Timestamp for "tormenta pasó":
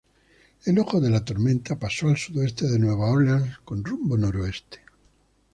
1.23-2.07